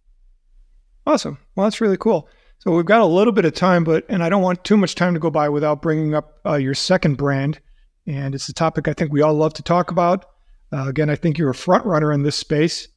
Awesome. 1.07 1.39
Well, 1.55 1.67
that's 1.67 1.81
really 1.81 1.99
cool. 1.99 2.29
So 2.59 2.73
we've 2.73 2.85
got 2.85 3.01
a 3.01 3.07
little 3.07 3.33
bit 3.33 3.45
of 3.45 3.55
time, 3.55 3.85
but 3.85 4.05
and 4.09 4.23
I 4.23 4.29
don't 4.29 4.43
want 4.43 4.65
too 4.65 4.77
much 4.77 4.95
time 4.95 5.15
to 5.15 5.21
go 5.21 5.31
by 5.31 5.49
without 5.49 5.83
bringing 5.83 6.15
up 6.15 6.41
uh, 6.45 6.55
your 6.57 6.75
second 6.75 7.17
brand, 7.17 7.61
and 8.07 8.35
it's 8.35 8.49
a 8.49 8.55
topic 8.55 8.89
I 8.89 8.93
think 8.93 9.13
we 9.13 9.23
all 9.23 9.35
love 9.35 9.55
to 9.55 9.63
talk 9.63 9.91
about. 9.91 10.25
Uh, 10.73 10.89
again, 10.89 11.09
I 11.09 11.17
think 11.17 11.39
you're 11.39 11.51
a 11.51 11.55
front 11.55 11.85
runner 11.85 12.13
in 12.13 12.23
this 12.23 12.37
space 12.37 12.89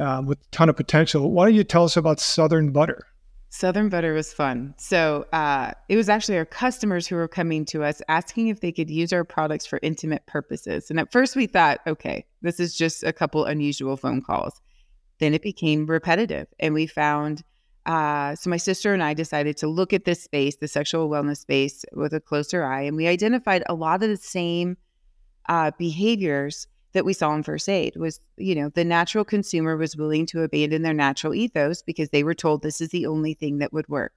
uh, 0.00 0.22
with 0.24 0.38
a 0.38 0.50
ton 0.50 0.68
of 0.68 0.76
potential. 0.76 1.30
Why 1.30 1.46
don't 1.46 1.54
you 1.54 1.64
tell 1.64 1.84
us 1.84 1.96
about 1.96 2.20
Southern 2.20 2.72
Butter? 2.72 3.06
Southern 3.48 3.88
Butter 3.88 4.12
was 4.12 4.32
fun. 4.32 4.74
So 4.76 5.24
uh, 5.32 5.72
it 5.88 5.96
was 5.96 6.08
actually 6.08 6.36
our 6.36 6.44
customers 6.44 7.06
who 7.06 7.16
were 7.16 7.28
coming 7.28 7.64
to 7.66 7.84
us 7.84 8.02
asking 8.08 8.48
if 8.48 8.60
they 8.60 8.72
could 8.72 8.90
use 8.90 9.12
our 9.12 9.24
products 9.24 9.64
for 9.64 9.78
intimate 9.82 10.26
purposes. 10.26 10.90
And 10.90 10.98
at 10.98 11.12
first 11.12 11.36
we 11.36 11.46
thought, 11.46 11.80
okay, 11.86 12.26
this 12.42 12.60
is 12.60 12.76
just 12.76 13.04
a 13.04 13.12
couple 13.12 13.44
unusual 13.44 13.96
phone 13.96 14.20
calls. 14.20 14.60
Then 15.20 15.32
it 15.32 15.42
became 15.42 15.86
repetitive, 15.86 16.48
and 16.58 16.74
we 16.74 16.86
found. 16.86 17.42
Uh, 17.86 18.34
so 18.34 18.50
my 18.50 18.56
sister 18.56 18.92
and 18.92 19.02
I 19.02 19.14
decided 19.14 19.56
to 19.58 19.68
look 19.68 19.92
at 19.92 20.04
this 20.04 20.22
space, 20.22 20.56
the 20.56 20.68
sexual 20.68 21.08
wellness 21.08 21.38
space, 21.38 21.84
with 21.92 22.12
a 22.12 22.20
closer 22.20 22.64
eye, 22.64 22.82
and 22.82 22.96
we 22.96 23.06
identified 23.06 23.62
a 23.68 23.74
lot 23.74 24.02
of 24.02 24.10
the 24.10 24.16
same 24.16 24.76
uh, 25.48 25.70
behaviors 25.78 26.66
that 26.92 27.04
we 27.04 27.12
saw 27.12 27.34
in 27.34 27.42
first 27.42 27.68
aid 27.68 27.94
was 27.96 28.20
you 28.38 28.54
know 28.54 28.70
the 28.70 28.84
natural 28.84 29.22
consumer 29.24 29.76
was 29.76 29.96
willing 29.96 30.24
to 30.24 30.42
abandon 30.42 30.80
their 30.82 30.94
natural 30.94 31.34
ethos 31.34 31.82
because 31.82 32.08
they 32.08 32.24
were 32.24 32.34
told 32.34 32.62
this 32.62 32.80
is 32.80 32.88
the 32.88 33.06
only 33.06 33.34
thing 33.34 33.58
that 33.58 33.72
would 33.72 33.88
work. 33.88 34.14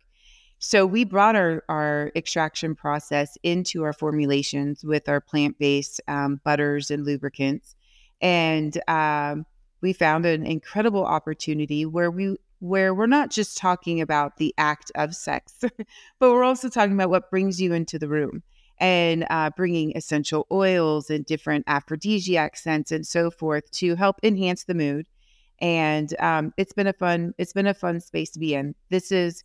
So 0.60 0.86
we 0.86 1.04
brought 1.04 1.36
our, 1.36 1.64
our 1.70 2.12
extraction 2.16 2.76
process 2.76 3.38
into 3.44 3.84
our 3.84 3.94
formulations 3.94 4.84
with 4.84 5.08
our 5.08 5.22
plant-based 5.22 6.02
um, 6.08 6.42
butters 6.44 6.90
and 6.90 7.06
lubricants 7.06 7.76
and 8.22 8.82
um, 8.88 9.46
we 9.82 9.94
found 9.94 10.26
an 10.26 10.46
incredible 10.46 11.06
opportunity 11.06 11.86
where 11.86 12.12
we 12.12 12.36
where 12.60 12.94
we're 12.94 13.08
not 13.08 13.32
just 13.32 13.58
talking 13.58 14.02
about 14.02 14.38
the 14.38 14.54
act 14.58 14.92
of 14.96 15.16
sex 15.16 15.56
but 16.20 16.32
we're 16.32 16.44
also 16.44 16.70
talking 16.70 16.94
about 16.94 17.10
what 17.10 17.30
brings 17.30 17.60
you 17.60 17.74
into 17.74 17.98
the 17.98 18.08
room 18.08 18.44
and 18.80 19.26
uh, 19.30 19.50
bringing 19.56 19.96
essential 19.96 20.48
oils 20.52 21.10
and 21.10 21.26
different 21.26 21.66
aphrodisiac 21.68 22.56
scents 22.56 22.92
and 22.92 23.06
so 23.06 23.30
forth 23.30 23.70
to 23.72 23.96
help 23.96 24.18
enhance 24.24 24.64
the 24.64 24.74
mood. 24.74 25.08
And 25.60 26.14
um, 26.20 26.54
it's 26.58 26.72
been 26.72 26.88
a 26.88 26.94
fun 26.94 27.34
it's 27.38 27.52
been 27.52 27.68
a 27.68 27.74
fun 27.74 28.00
space 28.00 28.30
to 28.32 28.40
be 28.40 28.54
in. 28.54 28.76
This 28.90 29.12
is 29.12 29.44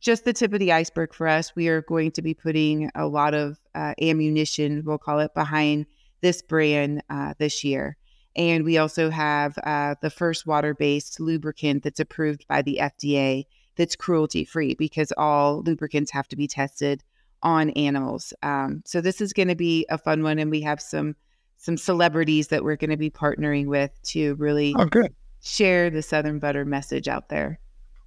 just 0.00 0.24
the 0.24 0.34
tip 0.34 0.52
of 0.52 0.58
the 0.58 0.72
iceberg 0.72 1.14
for 1.14 1.26
us. 1.26 1.56
We 1.56 1.68
are 1.68 1.80
going 1.82 2.10
to 2.12 2.22
be 2.22 2.34
putting 2.34 2.90
a 2.94 3.06
lot 3.06 3.32
of 3.32 3.58
uh, 3.74 3.94
ammunition, 4.00 4.82
we'll 4.84 4.98
call 4.98 5.20
it, 5.20 5.32
behind 5.34 5.86
this 6.20 6.42
brand 6.42 7.02
uh, 7.08 7.32
this 7.38 7.64
year. 7.64 7.96
And 8.36 8.64
we 8.64 8.76
also 8.76 9.10
have 9.10 9.58
uh, 9.64 9.96
the 10.02 10.10
first 10.10 10.46
water 10.46 10.74
based 10.74 11.18
lubricant 11.18 11.82
that's 11.82 12.00
approved 12.00 12.46
by 12.46 12.62
the 12.62 12.78
FDA 12.82 13.46
that's 13.76 13.96
cruelty 13.96 14.44
free 14.44 14.74
because 14.74 15.12
all 15.16 15.62
lubricants 15.62 16.10
have 16.10 16.28
to 16.28 16.36
be 16.36 16.46
tested 16.46 17.02
on 17.42 17.70
animals. 17.70 18.32
Um, 18.42 18.82
so 18.84 19.00
this 19.00 19.20
is 19.20 19.32
going 19.32 19.48
to 19.48 19.54
be 19.54 19.86
a 19.88 19.98
fun 19.98 20.22
one, 20.22 20.38
and 20.38 20.50
we 20.50 20.60
have 20.62 20.80
some 20.80 21.16
some 21.58 21.76
celebrities 21.76 22.48
that 22.48 22.62
we're 22.62 22.76
going 22.76 22.90
to 22.90 22.96
be 22.96 23.10
partnering 23.10 23.66
with 23.66 23.90
to 24.02 24.34
really 24.34 24.74
oh, 24.76 24.84
good. 24.84 25.14
share 25.42 25.88
the 25.88 26.02
Southern 26.02 26.38
Butter 26.38 26.64
message 26.64 27.08
out 27.08 27.28
there. 27.30 27.58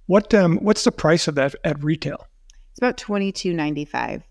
What 0.06 0.32
um 0.34 0.58
what's 0.58 0.84
the 0.84 0.92
price 0.92 1.28
of 1.28 1.34
that 1.36 1.54
at 1.64 1.82
retail? 1.82 2.26
It's 2.70 2.78
about 2.78 2.96
twenty 2.96 3.32
two 3.32 3.52
ninety 3.52 3.84
five. 3.84 4.22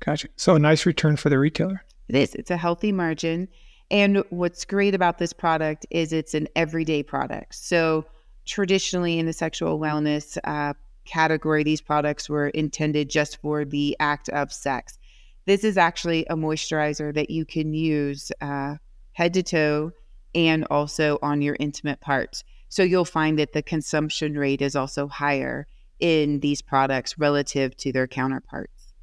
Gotcha. 0.00 0.28
So 0.36 0.56
a 0.56 0.58
nice 0.58 0.86
return 0.86 1.16
for 1.16 1.28
the 1.28 1.38
retailer. 1.38 1.84
It 2.08 2.16
is. 2.16 2.34
It's 2.34 2.50
a 2.50 2.56
healthy 2.56 2.92
margin. 2.92 3.48
And 3.92 4.24
what's 4.30 4.64
great 4.64 4.94
about 4.94 5.18
this 5.18 5.34
product 5.34 5.84
is 5.90 6.14
it's 6.14 6.32
an 6.32 6.48
everyday 6.56 7.02
product. 7.02 7.54
So 7.54 8.06
traditionally 8.46 9.18
in 9.18 9.26
the 9.26 9.34
sexual 9.34 9.78
wellness 9.78 10.38
uh, 10.44 10.72
category, 11.04 11.62
these 11.62 11.82
products 11.82 12.28
were 12.28 12.48
intended 12.48 13.10
just 13.10 13.36
for 13.42 13.66
the 13.66 13.94
act 14.00 14.30
of 14.30 14.50
sex. 14.50 14.98
This 15.44 15.62
is 15.62 15.76
actually 15.76 16.24
a 16.26 16.34
moisturizer 16.34 17.14
that 17.14 17.28
you 17.28 17.44
can 17.44 17.74
use 17.74 18.32
uh, 18.40 18.76
head 19.12 19.34
to 19.34 19.42
toe 19.42 19.92
and 20.34 20.66
also 20.70 21.18
on 21.20 21.42
your 21.42 21.56
intimate 21.60 22.00
parts. 22.00 22.44
So 22.70 22.82
you'll 22.82 23.04
find 23.04 23.38
that 23.38 23.52
the 23.52 23.62
consumption 23.62 24.38
rate 24.38 24.62
is 24.62 24.74
also 24.74 25.06
higher 25.06 25.66
in 26.00 26.40
these 26.40 26.62
products 26.62 27.18
relative 27.18 27.76
to 27.76 27.92
their 27.92 28.06
counterparts. 28.06 28.94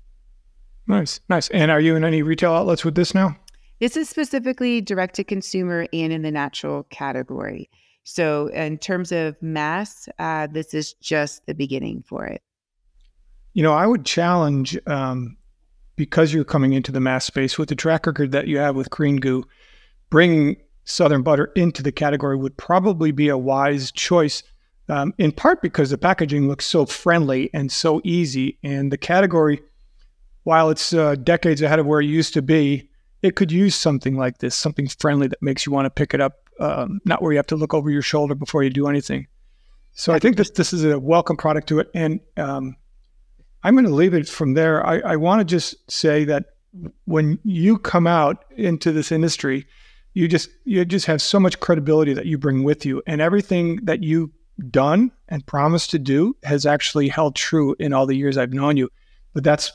Nice, 0.88 1.20
nice. 1.30 1.48
And 1.50 1.70
are 1.70 1.80
you 1.80 1.96
in 1.96 2.04
any 2.04 2.24
retail 2.24 2.54
outlets 2.54 2.84
with 2.84 2.96
this 2.96 3.14
now? 3.14 3.38
This 3.80 3.96
is 3.96 4.10
specifically 4.10 4.82
direct 4.82 5.16
to 5.16 5.24
consumer 5.24 5.88
and 5.94 6.12
in 6.12 6.22
the 6.22 6.32
natural 6.32 6.84
category. 6.90 7.70
So, 8.04 8.48
in 8.48 8.78
terms 8.78 9.12
of 9.12 9.42
mass, 9.42 10.10
uh, 10.20 10.48
this 10.48 10.74
is 10.74 10.94
just 10.94 11.46
the 11.46 11.54
beginning 11.54 12.04
for 12.08 12.26
it. 12.26 12.42
You 13.54 13.64
know, 13.64 13.74
I 13.74 13.88
would 13.88 14.06
challenge 14.06 14.78
um, 14.88 15.38
because 15.96 16.34
you're 16.34 16.44
coming 16.44 16.74
into 16.74 16.92
the 16.92 17.00
mass 17.00 17.26
space 17.26 17.58
with 17.58 17.70
the 17.70 17.76
track 17.76 18.06
record 18.06 18.32
that 18.32 18.48
you 18.48 18.58
have 18.58 18.76
with 18.76 18.90
Green 18.90 19.18
Goo, 19.18 19.44
bringing 20.10 20.58
Southern 20.86 21.24
Butter 21.24 21.52
into 21.56 21.84
the 21.84 21.92
category 21.92 22.36
would 22.36 22.58
probably 22.58 23.12
be 23.12 23.30
a 23.30 23.38
wise 23.38 23.92
choice. 23.92 24.44
Um, 24.88 25.14
in 25.20 25.32
part 25.32 25.62
because 25.62 25.92
the 25.92 26.00
packaging 26.00 26.48
looks 26.48 26.66
so 26.66 26.86
friendly 26.86 27.52
and 27.54 27.72
so 27.72 28.02
easy, 28.04 28.58
and 28.64 28.92
the 28.92 28.98
category, 28.98 29.62
while 30.44 30.72
it's 30.72 30.94
uh, 30.94 31.16
decades 31.16 31.62
ahead 31.62 31.78
of 31.78 31.86
where 31.86 32.02
it 32.02 32.08
used 32.08 32.34
to 32.34 32.42
be, 32.42 32.89
it 33.22 33.36
could 33.36 33.52
use 33.52 33.76
something 33.76 34.16
like 34.18 34.38
this, 34.38 34.56
something 34.56 34.88
friendly 34.88 35.28
that 35.28 35.42
makes 35.42 35.66
you 35.66 35.72
want 35.72 35.86
to 35.86 35.90
pick 35.90 36.14
it 36.14 36.22
up 36.22 36.50
um, 36.60 37.00
not 37.06 37.22
where 37.22 37.32
you 37.32 37.38
have 37.38 37.48
to 37.48 37.56
look 37.56 37.74
over 37.74 37.90
your 37.90 38.02
shoulder 38.02 38.36
before 38.36 38.64
you 38.64 38.70
do 38.70 38.88
anything. 38.88 39.28
So 39.94 40.14
I 40.14 40.20
think 40.20 40.38
this 40.38 40.52
this 40.52 40.72
is 40.72 40.84
a 40.84 41.00
welcome 41.00 41.38
product 41.38 41.68
to 41.70 41.80
it, 41.80 41.90
and 41.94 42.20
um, 42.38 42.76
I'm 43.64 43.76
going 43.76 43.86
to 43.86 43.94
leave 43.94 44.14
it 44.14 44.30
from 44.30 44.54
there. 44.54 44.86
I, 44.86 45.00
I 45.00 45.16
want 45.16 45.40
to 45.40 45.46
just 45.46 45.90
say 45.92 46.26
that 46.26 46.46
when 47.06 47.40
you 47.44 47.78
come 47.80 48.08
out 48.08 48.46
into 48.56 48.92
this 48.92 49.12
industry, 49.12 49.66
you 50.14 50.28
just 50.28 50.50
you 50.64 50.86
just 50.86 51.08
have 51.08 51.22
so 51.22 51.40
much 51.40 51.60
credibility 51.60 52.14
that 52.14 52.28
you 52.28 52.38
bring 52.38 52.64
with 52.64 52.86
you, 52.86 53.02
and 53.08 53.20
everything 53.20 53.78
that 53.84 54.04
you've 54.04 54.32
done 54.70 55.12
and 55.28 55.46
promised 55.46 55.90
to 55.92 56.00
do 56.00 56.36
has 56.44 56.66
actually 56.66 57.08
held 57.08 57.36
true 57.36 57.76
in 57.80 57.94
all 57.94 58.06
the 58.06 58.16
years 58.16 58.38
I've 58.38 58.54
known 58.54 58.78
you. 58.78 58.90
But 59.34 59.44
that's 59.44 59.72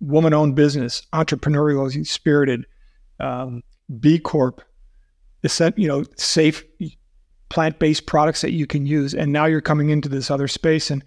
woman-owned 0.00 0.54
business, 0.54 1.02
entrepreneurial, 1.12 2.06
spirited, 2.06 2.66
um, 3.20 3.62
B 4.00 4.18
Corp 4.18 4.62
you 5.76 5.88
know 5.88 6.04
safe 6.16 6.64
plant-based 7.48 8.06
products 8.06 8.40
that 8.40 8.52
you 8.52 8.66
can 8.66 8.86
use. 8.86 9.14
And 9.14 9.32
now 9.32 9.44
you're 9.44 9.60
coming 9.60 9.90
into 9.90 10.08
this 10.08 10.30
other 10.30 10.48
space. 10.48 10.90
And 10.90 11.04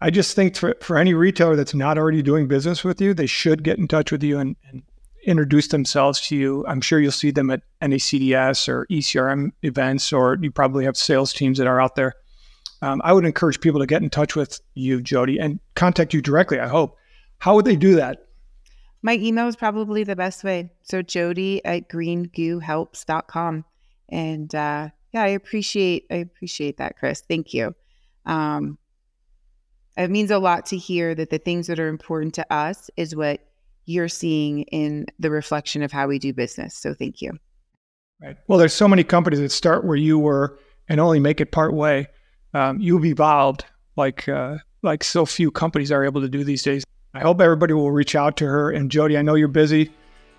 i 0.00 0.10
just 0.10 0.34
think 0.34 0.56
for, 0.56 0.74
for 0.80 0.98
any 0.98 1.14
retailer 1.14 1.54
that's 1.54 1.74
not 1.74 1.96
already 1.96 2.22
doing 2.22 2.48
business 2.48 2.82
with 2.82 3.00
you 3.00 3.14
they 3.14 3.26
should 3.26 3.62
get 3.62 3.78
in 3.78 3.86
touch 3.86 4.10
with 4.10 4.20
you 4.20 4.36
and, 4.36 4.56
and 4.68 4.82
introduce 5.24 5.68
themselves 5.68 6.20
to 6.20 6.34
you. 6.34 6.66
I'm 6.66 6.80
sure 6.80 6.98
you'll 6.98 7.12
see 7.12 7.30
them 7.30 7.50
at 7.50 7.62
NACDS 7.80 8.68
or 8.68 8.86
ecrm 8.90 9.52
events 9.62 10.12
or 10.12 10.36
you 10.40 10.50
probably 10.50 10.84
have 10.84 10.96
sales 10.96 11.32
teams 11.32 11.58
that 11.58 11.68
are 11.68 11.80
out 11.80 11.94
there. 11.94 12.14
Um, 12.82 13.00
i 13.04 13.12
would 13.12 13.24
encourage 13.24 13.60
people 13.60 13.80
to 13.80 13.86
get 13.86 14.02
in 14.02 14.10
touch 14.10 14.34
with 14.34 14.60
you 14.74 15.00
jodi 15.00 15.38
and 15.38 15.60
contact 15.76 16.12
you 16.12 16.20
directly 16.20 16.58
i 16.58 16.66
hope 16.66 16.96
how 17.42 17.54
would 17.54 17.64
they 17.64 17.76
do 17.76 17.96
that 17.96 18.22
my 19.02 19.14
email 19.14 19.48
is 19.48 19.56
probably 19.56 20.04
the 20.04 20.16
best 20.16 20.44
way. 20.44 20.70
So 20.82 21.02
Jodi 21.02 21.64
at 21.64 21.88
greengoohelps.com. 21.88 23.64
And 24.08 24.54
uh, 24.54 24.88
yeah, 25.12 25.22
I 25.22 25.28
appreciate 25.28 26.06
I 26.10 26.16
appreciate 26.16 26.78
that, 26.78 26.96
Chris. 26.98 27.22
Thank 27.28 27.52
you. 27.52 27.74
Um, 28.24 28.78
it 29.96 30.10
means 30.10 30.30
a 30.30 30.38
lot 30.38 30.66
to 30.66 30.76
hear 30.76 31.14
that 31.14 31.30
the 31.30 31.38
things 31.38 31.66
that 31.66 31.78
are 31.78 31.88
important 31.88 32.34
to 32.34 32.52
us 32.52 32.90
is 32.96 33.14
what 33.14 33.40
you're 33.84 34.08
seeing 34.08 34.62
in 34.62 35.06
the 35.18 35.30
reflection 35.30 35.82
of 35.82 35.92
how 35.92 36.06
we 36.06 36.18
do 36.18 36.32
business. 36.32 36.76
So 36.76 36.94
thank 36.94 37.20
you. 37.20 37.32
Right. 38.22 38.36
Well, 38.46 38.58
there's 38.58 38.72
so 38.72 38.86
many 38.86 39.02
companies 39.02 39.40
that 39.40 39.50
start 39.50 39.84
where 39.84 39.96
you 39.96 40.18
were 40.18 40.58
and 40.88 41.00
only 41.00 41.18
make 41.18 41.40
it 41.40 41.50
part 41.50 41.74
way. 41.74 42.06
Um, 42.54 42.80
you've 42.80 43.04
evolved 43.04 43.64
like 43.96 44.28
uh, 44.28 44.58
like 44.82 45.02
so 45.02 45.26
few 45.26 45.50
companies 45.50 45.90
are 45.90 46.04
able 46.04 46.20
to 46.20 46.28
do 46.28 46.44
these 46.44 46.62
days. 46.62 46.84
I 47.14 47.20
hope 47.20 47.40
everybody 47.40 47.74
will 47.74 47.90
reach 47.90 48.14
out 48.14 48.36
to 48.38 48.46
her. 48.46 48.70
And 48.70 48.90
Jodi, 48.90 49.18
I 49.18 49.22
know 49.22 49.34
you're 49.34 49.48
busy. 49.48 49.90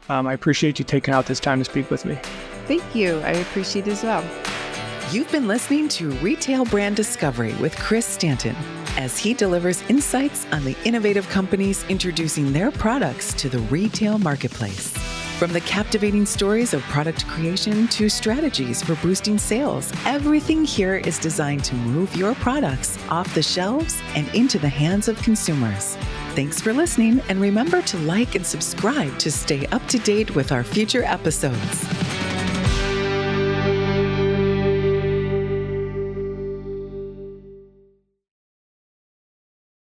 Um, 0.09 0.27
I 0.27 0.33
appreciate 0.33 0.79
you 0.79 0.85
taking 0.85 1.13
out 1.13 1.27
this 1.27 1.39
time 1.39 1.59
to 1.59 1.65
speak 1.65 1.89
with 1.89 2.03
me. 2.03 2.17
Thank 2.65 2.95
you. 2.95 3.19
I 3.19 3.31
appreciate 3.31 3.87
it 3.87 3.91
as 3.91 4.03
well. 4.03 4.23
You've 5.11 5.31
been 5.31 5.47
listening 5.47 5.87
to 5.89 6.09
Retail 6.13 6.65
Brand 6.65 6.95
Discovery 6.95 7.53
with 7.55 7.77
Chris 7.77 8.05
Stanton 8.05 8.55
as 8.97 9.17
he 9.17 9.33
delivers 9.33 9.81
insights 9.83 10.47
on 10.51 10.63
the 10.63 10.75
innovative 10.85 11.27
companies 11.29 11.85
introducing 11.89 12.51
their 12.51 12.71
products 12.71 13.33
to 13.35 13.49
the 13.49 13.59
retail 13.59 14.17
marketplace. 14.17 14.91
From 15.37 15.51
the 15.51 15.61
captivating 15.61 16.25
stories 16.25 16.73
of 16.73 16.81
product 16.83 17.27
creation 17.27 17.87
to 17.89 18.07
strategies 18.07 18.81
for 18.81 18.95
boosting 18.95 19.37
sales, 19.37 19.91
everything 20.05 20.63
here 20.63 20.95
is 20.95 21.19
designed 21.19 21.63
to 21.65 21.75
move 21.75 22.15
your 22.15 22.33
products 22.35 22.97
off 23.09 23.33
the 23.35 23.43
shelves 23.43 24.01
and 24.15 24.27
into 24.33 24.57
the 24.57 24.69
hands 24.69 25.07
of 25.07 25.21
consumers. 25.21 25.97
Thanks 26.35 26.59
for 26.59 26.73
listening, 26.73 27.21
and 27.29 27.39
remember 27.39 27.83
to 27.83 27.97
like 27.99 28.33
and 28.33 28.43
subscribe 28.43 29.19
to 29.19 29.31
stay 29.31 29.67
up 29.67 29.85
to 29.89 29.99
date 29.99 30.33
with 30.33 30.51
our 30.51 30.63
future 30.63 31.03
episodes. 31.03 32.02